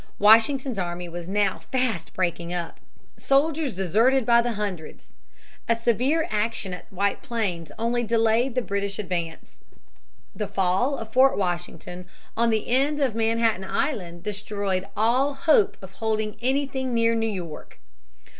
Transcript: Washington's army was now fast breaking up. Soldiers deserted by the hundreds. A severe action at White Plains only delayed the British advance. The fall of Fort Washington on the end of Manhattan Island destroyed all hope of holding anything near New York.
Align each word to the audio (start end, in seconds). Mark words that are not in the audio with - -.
Washington's 0.17 0.79
army 0.79 1.07
was 1.07 1.27
now 1.27 1.59
fast 1.59 2.15
breaking 2.15 2.51
up. 2.51 2.79
Soldiers 3.17 3.75
deserted 3.75 4.25
by 4.25 4.41
the 4.41 4.53
hundreds. 4.53 5.13
A 5.69 5.75
severe 5.75 6.27
action 6.31 6.73
at 6.73 6.91
White 6.91 7.21
Plains 7.21 7.71
only 7.77 8.01
delayed 8.03 8.55
the 8.55 8.63
British 8.63 8.97
advance. 8.97 9.59
The 10.35 10.47
fall 10.47 10.97
of 10.97 11.13
Fort 11.13 11.37
Washington 11.37 12.07
on 12.35 12.49
the 12.49 12.67
end 12.67 12.99
of 12.99 13.13
Manhattan 13.13 13.63
Island 13.63 14.23
destroyed 14.23 14.87
all 14.97 15.35
hope 15.35 15.77
of 15.83 15.91
holding 15.91 16.35
anything 16.41 16.95
near 16.95 17.13
New 17.13 17.29
York. 17.29 17.77